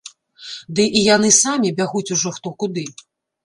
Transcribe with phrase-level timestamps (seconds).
[0.79, 2.91] Ды і яны самі бягуць ужо хто куды.